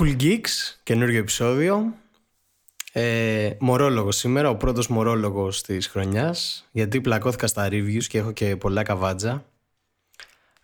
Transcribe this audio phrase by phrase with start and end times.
[0.00, 1.94] Cool Geeks, καινούριο επεισόδιο.
[2.92, 6.68] Ε, μορόλογος σήμερα, ο πρώτος μορόλογος της χρονιάς.
[6.72, 9.44] Γιατί πλακώθηκα στα reviews και έχω και πολλά καβάτζα.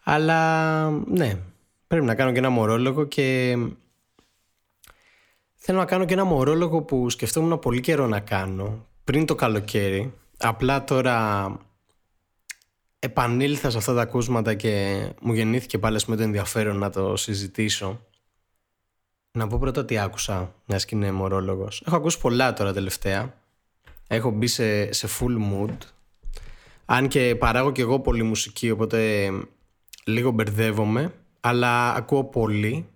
[0.02, 1.38] Αλλά ναι,
[1.86, 3.56] πρέπει να κάνω και ένα μορόλογο και
[5.54, 10.12] θέλω να κάνω και ένα μορόλογο που σκεφτόμουν πολύ καιρό να κάνω πριν το καλοκαίρι.
[10.36, 11.48] Απλά τώρα
[12.98, 18.00] επανήλθα σε αυτά τα ακούσματα και μου γεννήθηκε πάλι με το ενδιαφέρον να το συζητήσω
[19.38, 21.82] να πω πρώτα τι άκουσα, μιας και είναι μορόλογος.
[21.86, 23.34] Έχω ακούσει πολλά τώρα τελευταία.
[24.06, 25.76] Έχω μπει σε, σε full mood.
[26.84, 29.30] Αν και παράγω και εγώ πολύ μουσική, οπότε
[30.04, 31.12] λίγο μπερδεύομαι.
[31.40, 32.86] Αλλά ακούω πολύ.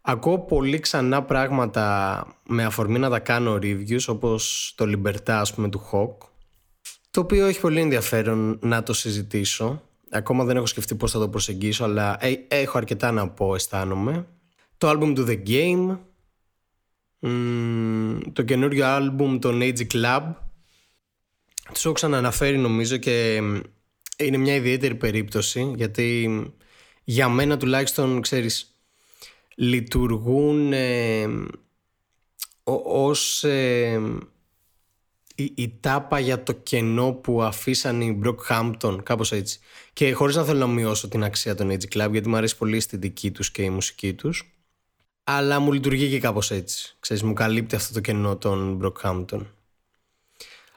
[0.00, 5.68] Ακούω πολύ ξανά πράγματα με αφορμή να τα κάνω reviews, όπως το Libertà, ας πούμε,
[5.68, 6.28] του Hawk.
[7.10, 9.82] Το οποίο έχει πολύ ενδιαφέρον να το συζητήσω.
[10.10, 14.26] Ακόμα δεν έχω σκεφτεί πώς θα το προσεγγίσω, αλλά ε, έχω αρκετά να πω, αισθάνομαι
[14.80, 15.98] το άλμπουμ του The Game,
[18.32, 20.22] το καινούριο άλμπουμ των Age Club.
[21.72, 23.34] Τους έχω ξαναναφέρει νομίζω και
[24.16, 26.30] είναι μια ιδιαίτερη περίπτωση γιατί
[27.04, 28.74] για μένα τουλάχιστον ξέρεις
[29.54, 31.26] λειτουργούν ε,
[32.84, 34.00] ως ε,
[35.34, 39.58] η, η, τάπα για το κενό που αφήσαν οι Brockhampton κάπως έτσι.
[39.92, 42.74] Και χωρίς να θέλω να μειώσω την αξία των Age Club γιατί μου αρέσει πολύ
[42.74, 44.54] η αισθητική τους και η μουσική τους
[45.36, 46.96] αλλά μου λειτουργεί και κάπως έτσι.
[47.00, 49.40] Ξέρεις, μου καλύπτει αυτό το κενό των Brockhampton.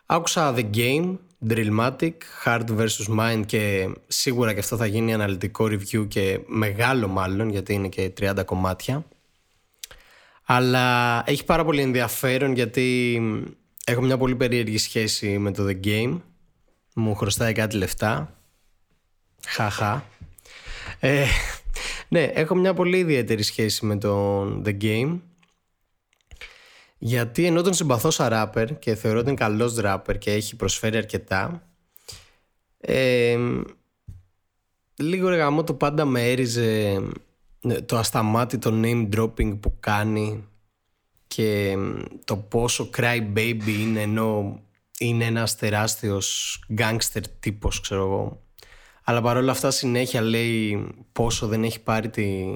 [0.06, 2.14] Άκουσα The Game, Drillmatic,
[2.46, 3.20] Hard vs.
[3.20, 8.14] Mind και σίγουρα και αυτό θα γίνει αναλυτικό review και μεγάλο μάλλον γιατί είναι και
[8.20, 9.06] 30 κομμάτια.
[10.44, 13.22] Αλλά έχει πάρα πολύ ενδιαφέρον γιατί
[13.86, 16.20] έχω μια πολύ περίεργη σχέση με το The Game.
[16.96, 18.38] Μου χρωστάει κάτι λεφτά.
[19.48, 20.06] Χαχά.
[21.00, 21.26] Ε,
[22.14, 25.20] ναι, έχω μια πολύ ιδιαίτερη σχέση με τον The Game.
[26.98, 30.98] Γιατί ενώ τον συμπαθώ σαν ράπερ και θεωρώ ότι είναι καλός ράπερ και έχει προσφέρει
[30.98, 31.68] αρκετά
[32.78, 33.38] ε,
[34.96, 37.02] λίγο ρε γαμό το πάντα με έριζε
[37.62, 40.48] ε, το ασταμάτητο name dropping που κάνει
[41.28, 41.78] και
[42.26, 44.60] το πόσο cry baby είναι ενώ
[45.00, 48.43] είναι ένας τεράστιος gangster τύπος ξέρω εγώ
[49.04, 52.56] αλλά παρόλα αυτά συνέχεια λέει πόσο δεν έχει πάρει τη,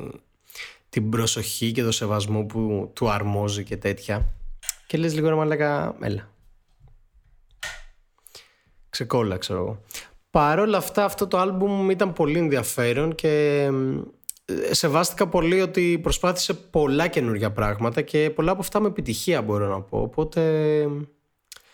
[0.89, 4.33] την προσοχή και το σεβασμό που του αρμόζει και τέτοια.
[4.87, 6.31] Και λες λίγο ρε μαλάκα, έλα.
[8.89, 9.83] Ξεκόλλα ξέρω εγώ.
[10.31, 13.69] Παρόλα αυτά αυτό το άλμπουμ ήταν πολύ ενδιαφέρον και
[14.71, 19.81] σεβάστηκα πολύ ότι προσπάθησε πολλά καινούργια πράγματα και πολλά από αυτά με επιτυχία μπορώ να
[19.81, 20.01] πω.
[20.01, 20.41] Οπότε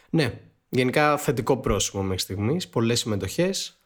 [0.09, 3.82] ναι, γενικά θετικό πρόσημο μέχρι στιγμής, πολλές συμμετοχές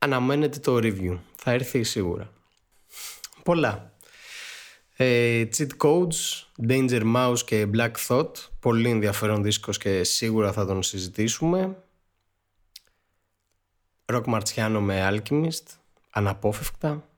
[0.00, 1.18] αναμένεται το review.
[1.36, 2.32] Θα έρθει σίγουρα.
[3.42, 3.92] Πολλά.
[4.96, 8.32] Ε, cheat Codes, Danger Mouse και Black Thought.
[8.60, 11.76] Πολύ ενδιαφέρον δίσκος και σίγουρα θα τον συζητήσουμε.
[14.04, 15.64] Rock Marciano με Alchemist.
[16.10, 17.08] Αναπόφευκτα.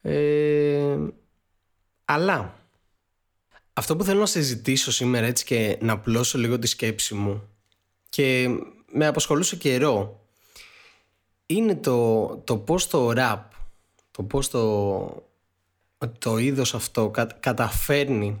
[0.00, 0.96] Ε,
[2.04, 2.54] αλλά
[3.72, 7.48] αυτό που θέλω να συζητήσω σήμερα έτσι και να πλώσω λίγο τη σκέψη μου
[8.08, 8.48] και
[8.92, 10.25] με απασχολούσε καιρό
[11.46, 13.42] είναι το, το πώς το rap,
[14.10, 15.28] το πώς το,
[16.18, 18.40] το είδος αυτό καταφέρνει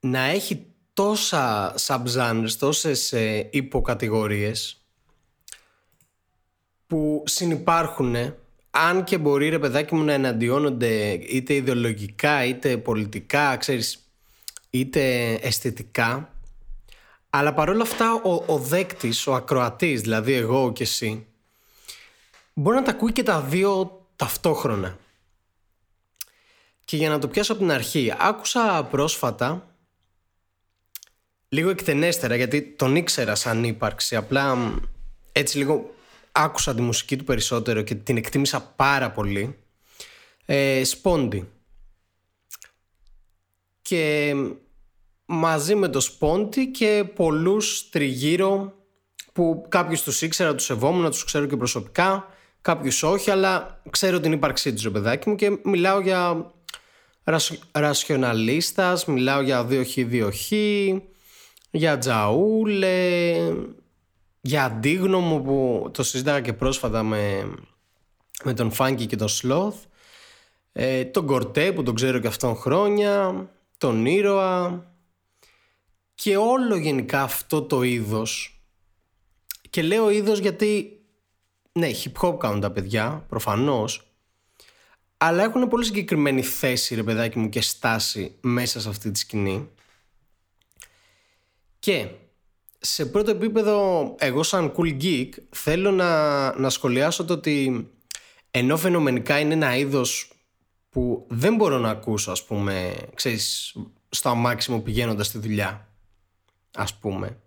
[0.00, 4.84] να έχει τόσα subgenres, τόσες ε, υποκατηγορίες
[6.86, 8.14] που συνυπάρχουν
[8.70, 14.08] αν και μπορεί ρε παιδάκι μου να εναντιώνονται είτε ιδεολογικά είτε πολιτικά ξέρεις
[14.70, 16.33] είτε αισθητικά
[17.36, 21.26] αλλά παρόλα αυτά ο, ο δέκτης, ο ακροατής, δηλαδή εγώ και εσύ,
[22.54, 24.98] μπορεί να τα ακούει και τα δύο ταυτόχρονα.
[26.84, 29.74] Και για να το πιάσω από την αρχή, άκουσα πρόσφατα,
[31.48, 34.74] λίγο εκτενέστερα, γιατί τον ήξερα σαν ύπαρξη, απλά
[35.32, 35.94] έτσι λίγο
[36.32, 39.58] άκουσα τη μουσική του περισσότερο και την εκτίμησα πάρα πολύ.
[40.44, 41.48] Ε, Σπόντι.
[43.82, 44.34] Και
[45.26, 48.72] μαζί με το Σπόντι και πολλούς τριγύρω
[49.32, 52.26] που κάποιους τους ήξερα, τους σεβόμουν, τους ξέρω και προσωπικά,
[52.60, 56.52] κάποιους όχι, αλλά ξέρω την ύπαρξή τους, παιδάκι μου και μιλάω για
[57.72, 60.52] ρασιοναλίστας, μιλάω για 2Χ2Χ,
[61.70, 63.32] για τζαούλε,
[64.40, 67.52] για αντίγνωμο που το συζήταγα και πρόσφατα με,
[68.44, 69.76] με τον Φάνκι και τον Σλόθ,
[70.72, 73.48] ε, τον Κορτέ που τον ξέρω και αυτόν χρόνια,
[73.78, 74.84] τον Ήρωα,
[76.14, 78.62] και όλο γενικά αυτό το είδος.
[79.70, 80.98] Και λέω είδος γιατί
[81.72, 84.14] ναι, hip hop κάνουν τα παιδιά, προφανώς,
[85.16, 89.68] αλλά έχουν πολύ συγκεκριμένη θέση, ρε παιδάκι μου, και στάση μέσα σε αυτή τη σκηνή.
[91.78, 92.08] Και
[92.78, 97.88] σε πρώτο επίπεδο, εγώ σαν cool geek, θέλω να, να σχολιάσω το ότι
[98.50, 100.32] ενώ φαινομενικά είναι ένα είδος
[100.88, 103.76] που δεν μπορώ να ακούσω, ας πούμε, ξέρεις,
[104.08, 105.93] στο αμάξιμο πηγαίνοντας στη δουλειά,
[106.74, 107.38] ας πούμε.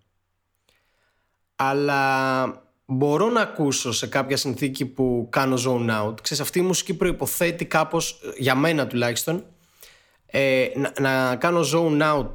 [1.56, 2.46] Αλλά
[2.86, 6.22] μπορώ να ακούσω σε κάποια συνθήκη που κάνω zone out.
[6.22, 9.44] Ξέρεις, αυτή η μουσική προϋποθέτει κάπως, για μένα τουλάχιστον,
[10.26, 12.34] ε, να, να κάνω zone out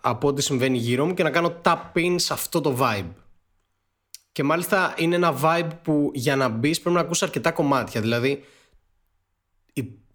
[0.00, 3.12] από ό,τι συμβαίνει γύρω μου και να κάνω tap in σε αυτό το vibe.
[4.32, 8.00] Και μάλιστα είναι ένα vibe που για να μπεις πρέπει να ακούσει αρκετά κομμάτια.
[8.00, 8.44] Δηλαδή,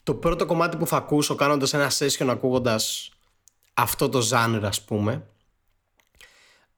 [0.04, 3.12] το πρώτο κομμάτι που θα ακούσω κάνοντας ένα session ακούγοντας
[3.74, 5.26] αυτό το genre ας πούμε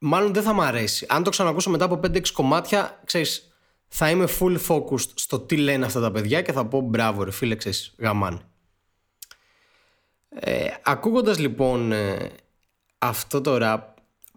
[0.05, 1.05] μάλλον δεν θα μου αρέσει.
[1.09, 3.53] Αν το ξανακούσω μετά από 5-6 κομμάτια, ξέρεις,
[3.87, 7.31] θα είμαι full focused στο τι λένε αυτά τα παιδιά και θα πω μπράβο ρε
[7.31, 8.41] φίλε, ξέρεις, γαμάν.
[10.29, 12.31] Ε, ακούγοντας λοιπόν ε,
[12.97, 13.79] αυτό το rap,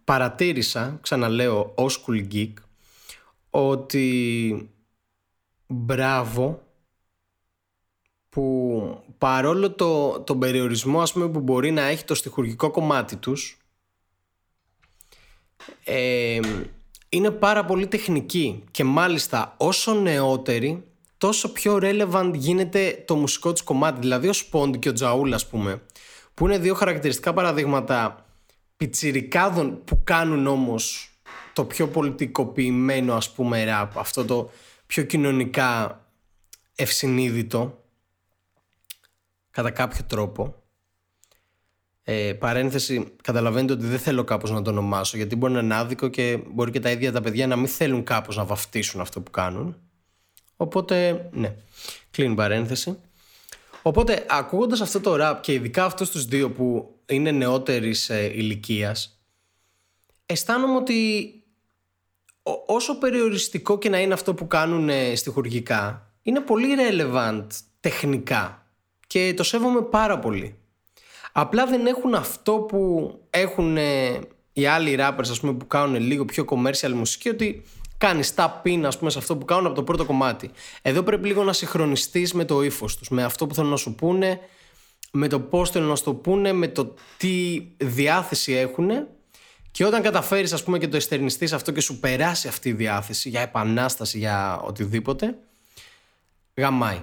[0.05, 2.53] παρατήρησα, ξαναλέω, ως cool geek,
[3.51, 4.71] ότι
[5.67, 6.63] μπράβο
[8.29, 13.66] που παρόλο το, τον περιορισμό ας πούμε, που μπορεί να έχει το στοιχουργικό κομμάτι τους
[15.85, 16.41] ε,
[17.09, 20.85] είναι πάρα πολύ τεχνική και μάλιστα όσο νεότερη
[21.19, 25.47] τόσο πιο relevant γίνεται το μουσικό του κομμάτι δηλαδή ο Σπόντ και ο Τζαούλ ας
[25.47, 25.83] πούμε
[26.35, 28.27] που είναι δύο χαρακτηριστικά παραδείγματα
[28.77, 31.11] πιτσιρικάδων που κάνουν όμως
[31.53, 34.51] το πιο πολιτικοποιημένο ας πούμε ραπ αυτό το
[34.87, 36.01] πιο κοινωνικά
[36.75, 37.85] ευσυνείδητο
[39.51, 40.55] κατά κάποιο τρόπο.
[42.09, 46.09] Ε, παρένθεση, καταλαβαίνετε ότι δεν θέλω κάπως να το ονομάσω γιατί μπορεί να είναι άδικο
[46.09, 49.31] και μπορεί και τα ίδια τα παιδιά να μην θέλουν κάπως να βαφτίσουν αυτό που
[49.31, 49.77] κάνουν.
[50.57, 51.55] Οπότε, ναι,
[52.11, 52.99] κλείνει παρένθεση.
[53.83, 59.21] Οπότε, ακούγοντας αυτό το ραπ και ειδικά αυτούς τους δύο που είναι νεότερης ε, ηλικίας,
[60.27, 61.31] αισθάνομαι ότι
[62.67, 67.47] όσο περιοριστικό και να είναι αυτό που κάνουν ε, στοιχουργικά, είναι πολύ relevant
[67.81, 68.67] τεχνικά
[69.07, 70.59] και το σέβομαι πάρα πολύ.
[71.39, 74.19] Απλά δεν έχουν αυτό που έχουν ε,
[74.53, 77.63] οι άλλοι rappers ας πούμε, που κάνουν λίγο πιο commercial μουσική ότι
[77.99, 80.51] κάνεις tap in ας πούμε, σε αυτό που κάνουν από το πρώτο κομμάτι.
[80.83, 83.95] Εδώ πρέπει λίγο να συγχρονιστείς με το ύφος τους, με αυτό που θέλουν να σου
[83.95, 84.41] πούνε,
[85.11, 88.91] με το πώς θέλουν να σου το πούνε, με το τι διάθεση έχουν
[89.71, 93.29] και όταν καταφέρεις ας πούμε και το εστερνιστείς αυτό και σου περάσει αυτή η διάθεση
[93.29, 95.39] για επανάσταση, για οτιδήποτε,
[96.55, 97.03] γαμάει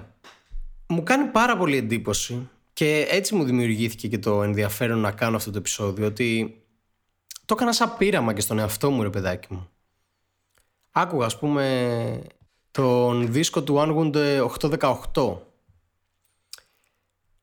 [0.86, 5.50] μου κάνει πάρα πολύ εντύπωση και έτσι μου δημιουργήθηκε και το ενδιαφέρον να κάνω αυτό
[5.50, 6.58] το επεισόδιο ότι
[7.44, 9.68] το έκανα σαν πείραμα και στον εαυτό μου ρε παιδάκι μου.
[10.90, 12.22] Άκουγα ας πούμε
[12.70, 14.46] τον δίσκο του Anwood
[15.14, 15.36] 818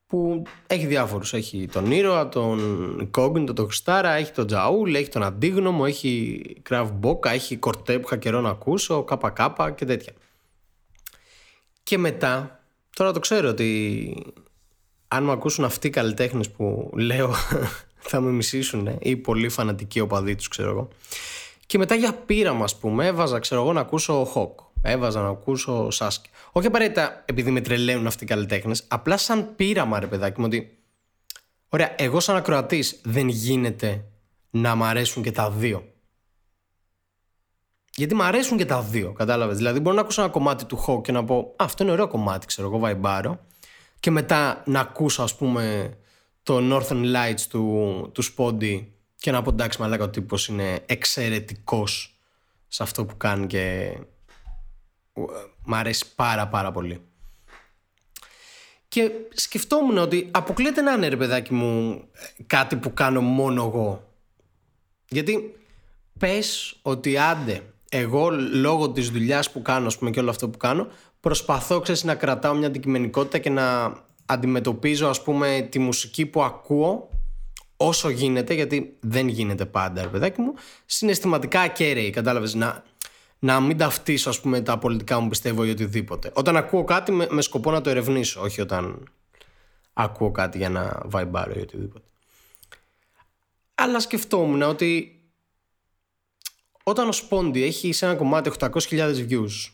[0.05, 1.33] που έχει διάφορους.
[1.33, 6.91] Έχει τον ήρωα, τον Κόγκνιτο, τον Χριστάρα, έχει τον Τζαούλ, έχει τον Αντίγνωμο, έχει Κραβ
[6.91, 10.13] Μπόκα, έχει Κορτέ που είχα καιρό να ακούσω, ΚΚ και τέτοια.
[11.83, 12.61] Και μετά
[12.95, 14.33] Τώρα το ξέρω ότι
[15.13, 17.33] αν μου ακούσουν αυτοί οι καλλιτέχνες που λέω
[18.09, 20.87] θα με μισήσουν ή πολύ φανατικοί οπαδοί τους, ξέρω εγώ.
[21.65, 24.59] Και μετά για πείραμα, ας πούμε, έβαζα, ξέρω εγώ, να ακούσω Χοκ.
[24.81, 26.29] Έβαζα να ακούσω Σάσκε.
[26.51, 30.77] Όχι απαραίτητα επειδή με τρελαίνουν αυτοί οι καλλιτέχνες, απλά σαν πείραμα, ρε παιδάκι μου, ότι.
[31.69, 34.03] Ωραία, εγώ σαν ακροατής δεν γίνεται
[34.49, 35.85] να μ' αρέσουν και τα δύο.
[37.95, 39.57] Γιατί μου αρέσουν και τα δύο, κατάλαβες.
[39.57, 42.07] Δηλαδή, μπορώ να ακούσω ένα κομμάτι του Hawk και να πω Α, αυτό είναι ωραίο
[42.07, 43.39] κομμάτι, ξέρω εγώ, βαϊμπάρω.
[44.01, 45.93] Και μετά να ακούσω, ας πούμε,
[46.43, 52.19] το Northern Lights του, του Spotty και να πω εντάξει, μαλάκα ο τύπος είναι εξαιρετικός
[52.67, 53.93] σε αυτό που κάνει και
[55.63, 57.01] μ' αρέσει πάρα πάρα πολύ.
[58.87, 62.03] Και σκεφτόμουν ότι αποκλείεται να είναι ρε παιδάκι μου
[62.47, 64.13] κάτι που κάνω μόνο εγώ.
[65.07, 65.55] Γιατί
[66.19, 70.57] πες ότι άντε εγώ λόγω της δουλειάς που κάνω ας πούμε, και όλο αυτό που
[70.57, 70.87] κάνω
[71.21, 73.93] προσπαθώ ξέρεις, να κρατάω μια αντικειμενικότητα και να
[74.25, 77.09] αντιμετωπίζω ας πούμε τη μουσική που ακούω
[77.77, 80.53] όσο γίνεται γιατί δεν γίνεται πάντα ρε παιδάκι μου.
[80.85, 82.53] Συναισθηματικά ακέραιη κατάλαβες.
[82.53, 82.83] Να,
[83.39, 86.31] να μην ταυτίσω ας πούμε τα πολιτικά μου πιστεύω ή οτιδήποτε.
[86.33, 89.09] Όταν ακούω κάτι με, με σκοπό να το ερευνήσω όχι όταν
[89.93, 92.05] ακούω κάτι για να βαϊμπάρω ή οτιδήποτε.
[93.75, 95.21] Αλλά σκεφτόμουν ότι
[96.83, 99.71] όταν ο Σπόντι έχει σε ένα κομμάτι 800.000 views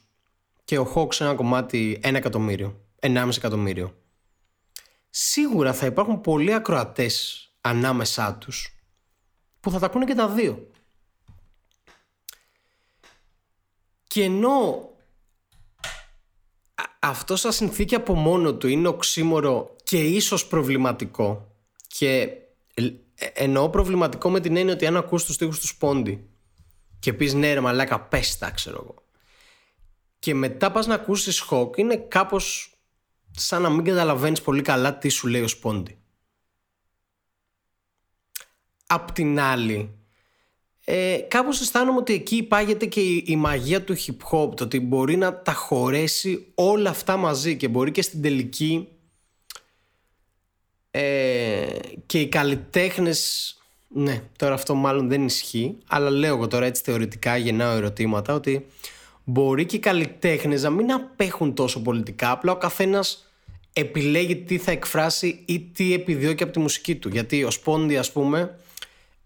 [0.68, 3.98] και ο Hawk σε ένα κομμάτι 1 εκατομμύριο, 1,5 εκατομμύριο,
[5.10, 8.76] σίγουρα θα υπάρχουν πολλοί ακροατές ανάμεσά τους
[9.60, 10.72] που θα τα ακούνε και τα δύο.
[14.08, 14.90] Και ενώ
[17.00, 21.56] αυτό σαν συνθήκη από μόνο του είναι οξύμορο και ίσως προβληματικό
[21.88, 22.32] και
[22.74, 22.90] ε,
[23.34, 26.30] εννοώ προβληματικό με την έννοια ότι αν ακούς τους στίχους του Σπόντι
[27.00, 29.06] και πεις ναι ρε μαλάκα πες τα ξέρω εγώ
[30.28, 32.76] και μετά πας να ακούσεις Χοκ είναι κάπως
[33.32, 35.98] σαν να μην καταλαβαίνεις πολύ καλά τι σου λέει ο Σπόντι.
[38.88, 39.90] Απ' την άλλη
[40.86, 45.16] ε, κάπως αισθάνομαι ότι εκεί υπάγεται και η, μαγεία του hip hop το ότι μπορεί
[45.16, 48.88] να τα χωρέσει όλα αυτά μαζί και μπορεί και στην τελική
[50.92, 53.52] ε, και οι καλλιτέχνες
[53.88, 58.66] ναι τώρα αυτό μάλλον δεν ισχύει αλλά λέω εγώ τώρα έτσι θεωρητικά γεννάω ερωτήματα ότι
[59.30, 63.32] μπορεί και οι καλλιτέχνες να μην απέχουν τόσο πολιτικά απλά ο καθένας
[63.74, 68.12] επιλέγει τι θα εκφράσει ή τι επιδιώκει από τη μουσική του γιατί ο Σπόντι ας
[68.12, 68.60] πούμε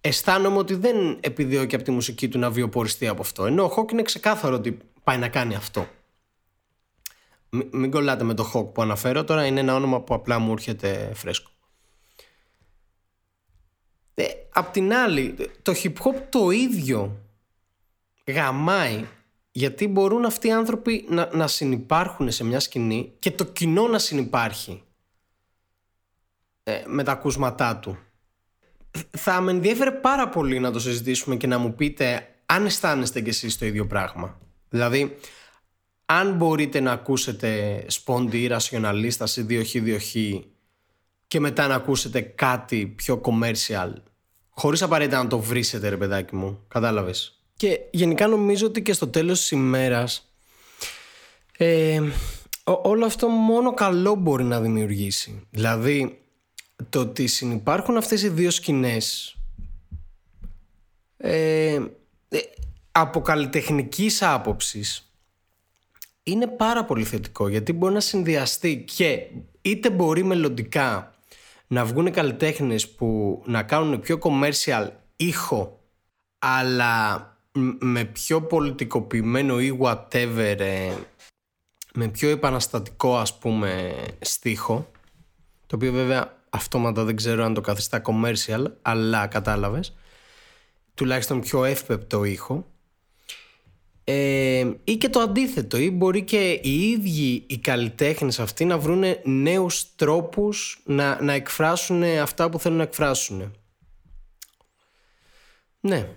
[0.02, 3.46] αισθάνομαι ότι δεν επιδιώκει από τη μουσική του να βιοποριστεί από αυτό.
[3.46, 5.88] Ενώ ο Χοκ είναι ξεκάθαρο ότι πάει να κάνει αυτό.
[7.50, 11.12] μην κολλάτε με το Χοκ που αναφέρω τώρα, είναι ένα όνομα που απλά μου έρχεται
[11.14, 11.50] φρέσκο.
[14.14, 17.18] Ε, απ' την άλλη, το hip hop το ίδιο
[18.26, 19.06] γαμάει
[19.52, 24.00] γιατί μπορούν αυτοί οι άνθρωποι να, να συνυπάρχουν σε μια σκηνή και το κοινό να
[24.00, 24.84] συνυπάρχει
[26.64, 27.98] ε, με τα ακούσματά του
[29.12, 33.30] θα με ενδιαφέρε πάρα πολύ να το συζητήσουμε και να μου πείτε αν αισθάνεστε κι
[33.30, 34.40] εσείς το ίδιο πράγμα.
[34.70, 35.18] Δηλαδή,
[36.06, 40.42] αν μπορείτε να ακούσετε σπόντι ή ρασιοναλίστα ή 2H2H
[41.28, 43.94] και μετά να ακούσετε κάτι πιο commercial
[44.50, 49.08] χωρίς απαραίτητα να το βρίσετε ρε παιδάκι μου, κατάλαβες; Και γενικά νομίζω ότι και στο
[49.08, 50.32] τέλος της ημέρας
[51.58, 52.02] ε,
[52.64, 55.48] όλο αυτό μόνο καλό μπορεί να δημιουργήσει.
[55.50, 56.22] Δηλαδή
[56.90, 59.36] το ότι συνυπάρχουν αυτές οι δύο σκηνές
[61.18, 61.80] ε,
[62.30, 62.40] ε,
[62.92, 65.12] από καλλιτεχνικής άποψης
[66.24, 69.28] είναι πάρα πολύ θετικό γιατί μπορεί να συνδυαστεί και
[69.62, 71.16] είτε μπορεί μελλοντικά
[71.68, 75.80] να βγουν καλλιτέχνες που να κάνουν πιο commercial ήχο
[76.40, 77.26] αλλά
[77.80, 80.94] με πιο πολιτικοποιημένο ή whatever ε,
[81.94, 84.92] με πιο επαναστατικό ας πούμε στίχο
[85.72, 89.96] το οποίο βέβαια αυτόματα δεν ξέρω αν το καθιστά commercial, αλλά κατάλαβες,
[90.94, 92.66] τουλάχιστον πιο εύπεπτο ήχο.
[94.04, 99.04] Ε, ή και το αντίθετο, ή μπορεί και οι ίδιοι οι καλλιτέχνες αυτοί να βρουν
[99.24, 103.56] νέους τρόπους να, να εκφράσουν αυτά που θέλουν να εκφράσουν.
[105.80, 106.10] Ναι,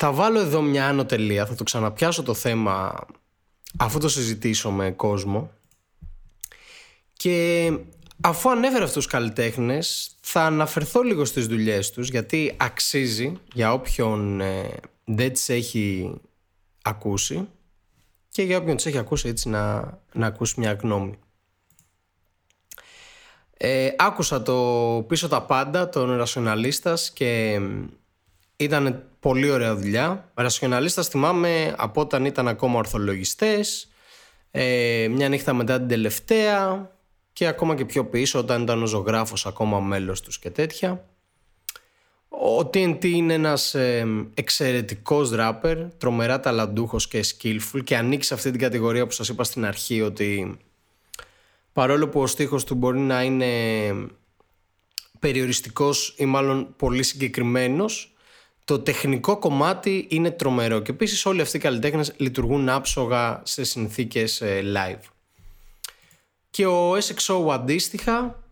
[0.00, 3.06] θα βάλω εδώ μια άνω τελεία, θα το ξαναπιάσω το θέμα
[3.76, 5.50] αφού το συζητήσω με κόσμο
[7.12, 7.70] και
[8.20, 14.40] Αφού ανέφερα αυτούς τους καλλιτέχνες, θα αναφερθώ λίγο στις δουλειές τους, γιατί αξίζει για όποιον
[14.40, 14.70] ε,
[15.04, 16.14] δεν τις έχει
[16.82, 17.48] ακούσει
[18.28, 21.18] και για όποιον τις έχει ακούσει έτσι να, να ακούσει μια γνώμη.
[23.56, 27.60] Ε, άκουσα το πίσω τα πάντα των Ρασιοναλίστας και
[28.60, 30.30] ήταν πολύ ωραία δουλειά.
[30.34, 33.90] Ρασιοναλίστας θυμάμαι από όταν ήταν ακόμα ορθολογιστές,
[34.50, 36.90] ε, μια νύχτα μετά την τελευταία,
[37.38, 41.04] και ακόμα και πιο πίσω όταν ήταν ο ζωγράφος ακόμα μέλος τους και τέτοια.
[42.28, 48.50] Ο TNT είναι ένας ε, εξαιρετικός ράπερ, τρομερά ταλαντούχος και skillful και ανήκει σε αυτή
[48.50, 50.58] την κατηγορία που σας είπα στην αρχή ότι
[51.72, 53.46] παρόλο που ο στίχος του μπορεί να είναι
[55.18, 58.16] περιοριστικός ή μάλλον πολύ συγκεκριμένος
[58.68, 64.40] το τεχνικό κομμάτι είναι τρομερό και επίσης όλοι αυτοί οι καλλιτέχνες λειτουργούν άψογα σε συνθήκες
[64.40, 65.02] ε, live.
[66.50, 68.42] Και ο SXO αντίστοιχα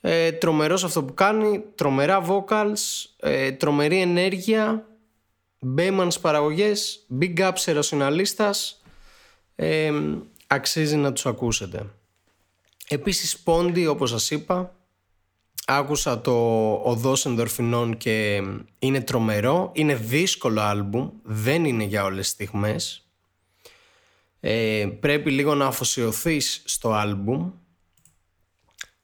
[0.00, 4.86] ε, τρομερός αυτό που κάνει τρομερά vocals ε, τρομερή ενέργεια
[5.76, 7.72] Bayman παραγωγές big up σε
[9.56, 9.92] ε,
[10.46, 11.86] αξίζει να τους ακούσετε.
[12.88, 14.74] Επίσης Pondy όπως σας είπα
[15.66, 16.32] άκουσα το
[16.84, 18.42] Οδός Ενδορφινών και
[18.78, 19.70] είναι τρομερό.
[19.74, 21.10] Είναι δύσκολο άλμπουμ.
[21.22, 23.08] Δεν είναι για όλες τις στιγμές.
[24.40, 27.50] Ε, πρέπει λίγο να αφοσιωθείς στο άλμπουμ.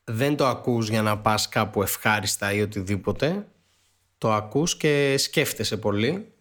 [0.05, 3.47] Δεν το ακούς για να πας κάπου ευχάριστα ή οτιδήποτε.
[4.19, 6.33] Το ακούς και σκέφτεσαι πολύ.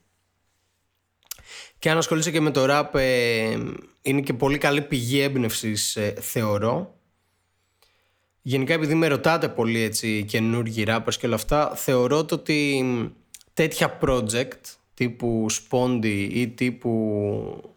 [1.79, 3.57] Και αν ασχολείσαι και με το rap ε,
[4.01, 6.98] είναι και πολύ καλή πηγή έμπνευσης ε, θεωρώ
[8.41, 12.83] γενικά επειδή με ρωτάτε πολύ έτσι καινούργιοι rappers και όλα αυτά θεωρώ το ότι
[13.53, 14.61] τέτοια project
[14.93, 17.73] τύπου Spondy ή τύπου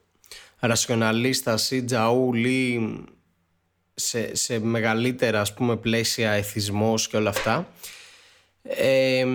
[0.59, 2.95] ρασιοναλίστας ή τζαούλ ή
[3.95, 7.69] σε, σε μεγαλύτερα ας πούμε πλαίσια εθισμός και όλα αυτά
[8.63, 9.27] ε,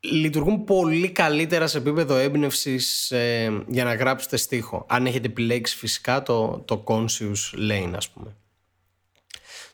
[0.00, 4.86] λειτουργούν πολύ καλύτερα σε επίπεδο έμπνευσης ε, για να γράψετε στίχο.
[4.88, 8.36] Αν έχετε επιλέξει φυσικά το, το Conscious Lane ας πούμε.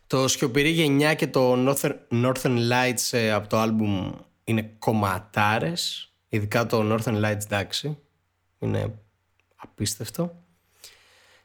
[0.06, 4.12] Το Σιωπηρή Γενιά και το Northern, Northern Lights ε, από το άλμπουμ
[4.44, 6.12] είναι κομματάρες.
[6.28, 7.98] Ειδικά το Northern Lights εντάξει.
[8.58, 8.98] Είναι
[9.56, 10.42] απίστευτο.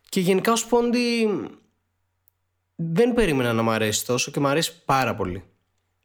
[0.10, 1.28] Και γενικά ο Σπόντι
[2.76, 5.44] δεν περίμενα να μου αρέσει τόσο και μου αρέσει πάρα πολύ.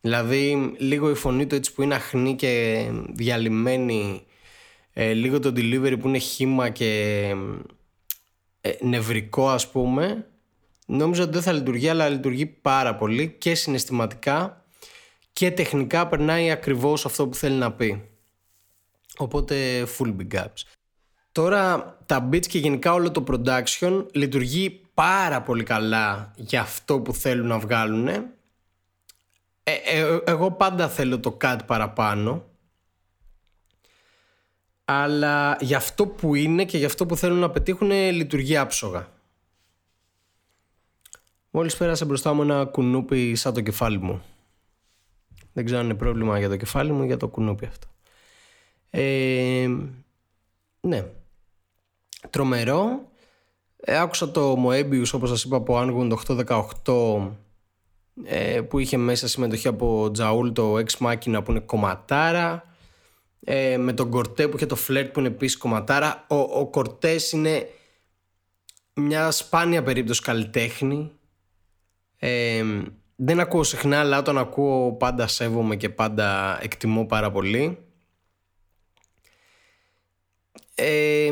[0.01, 4.27] Δηλαδή λίγο η φωνή του έτσι που είναι αχνή και διαλυμένη
[4.93, 7.33] ε, λίγο το delivery που είναι χήμα και
[8.61, 10.27] ε, νευρικό ας πούμε
[10.87, 14.65] νόμιζα ότι δεν θα λειτουργεί αλλά λειτουργεί πάρα πολύ και συναισθηματικά
[15.33, 18.09] και τεχνικά περνάει ακριβώς αυτό που θέλει να πει.
[19.17, 20.63] Οπότε full big ups.
[21.33, 27.13] Τώρα τα beats και γενικά όλο το production λειτουργεί πάρα πολύ καλά για αυτό που
[27.13, 28.09] θέλουν να βγάλουν
[29.69, 32.45] ε, ε, εγώ πάντα θέλω το κάτι παραπάνω.
[34.85, 39.09] Αλλά για αυτό που είναι και για αυτό που θέλουν να πετύχουν λειτουργεί άψογα.
[41.57, 44.23] Μόλις πέρασε μπροστά μου ένα κουνούπι σαν το κεφάλι μου.
[45.53, 47.87] Δεν ξέρω αν είναι πρόβλημα για το κεφάλι μου ή για το κουνούπι αυτό.
[48.91, 49.69] Ε,
[50.81, 51.07] ναι.
[52.31, 53.09] Τρομερό.
[53.77, 56.17] Ε, άκουσα το Moebius όπως σας είπα από Angund
[56.85, 57.29] 818
[58.25, 62.65] ε, που είχε μέσα συμμετοχή από Τζαούλ το Ex Machina που είναι κομματάρα
[63.41, 67.33] ε, με τον Κορτέ που είχε το Flirt που είναι επίσης κομματάρα ο, ο Κορτές
[67.33, 67.69] είναι
[68.95, 71.11] μια σπάνια περίπτωση καλλιτέχνη
[72.19, 72.65] ε,
[73.17, 77.87] δεν ακούω συχνά αλλά όταν ακούω πάντα σέβομαι και πάντα εκτιμώ πάρα πολύ
[80.79, 81.31] ε,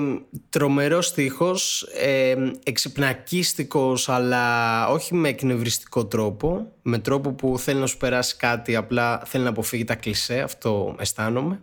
[0.48, 7.96] τρομερός στίχος, ε, εξυπνακίστικος αλλά όχι με εκνευριστικό τρόπο, με τρόπο που θέλει να σου
[7.96, 11.62] περάσει κάτι, απλά θέλει να αποφύγει τα κλισέ, αυτό αισθάνομαι.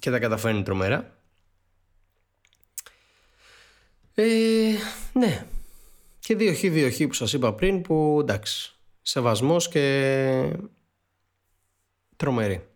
[0.00, 1.18] Και τα καταφέρνει τρομερά.
[4.14, 4.74] Ε,
[5.12, 5.46] ναι.
[6.24, 10.56] Και δύο χ, δύο χ που σας είπα πριν που εντάξει, σεβασμός και
[12.16, 12.66] τρομερή.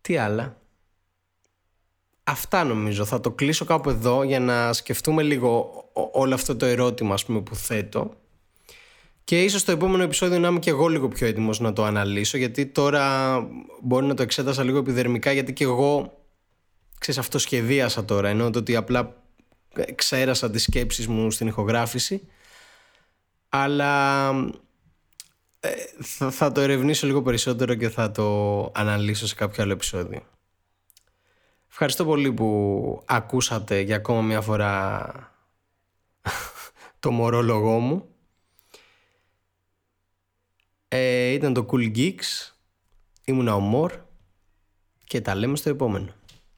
[0.00, 0.60] Τι άλλα;
[2.24, 3.04] Αυτά νομίζω.
[3.04, 7.40] Θα το κλείσω κάπου εδώ για να σκεφτούμε λίγο όλο αυτό το ερώτημα ας πούμε,
[7.40, 8.14] που θέτω.
[9.24, 12.38] Και ίσως στο επόμενο επεισόδιο να είμαι και εγώ λίγο πιο έτοιμος να το αναλύσω
[12.38, 13.36] γιατί τώρα
[13.82, 16.18] μπορεί να το εξέτασα λίγο επιδερμικά γιατί και εγώ
[16.98, 19.25] ξέρεις αυτό σχεδίασα τώρα ενώ το ότι απλά
[19.94, 22.28] ξέρασα τις σκέψεις μου στην ηχογράφηση
[23.48, 24.28] αλλά
[25.60, 25.70] ε,
[26.02, 30.22] θα, θα το ερευνήσω λίγο περισσότερο και θα το αναλύσω σε κάποιο άλλο επεισόδιο.
[31.68, 35.12] Ευχαριστώ πολύ που ακούσατε για ακόμα μια φορά
[37.00, 38.08] το μωρόλογό μου.
[40.88, 42.52] Ε, ήταν το Cool Geeks,
[43.24, 43.92] ήμουνα ο Μορ
[45.04, 46.14] και τα λέμε στο επόμενο.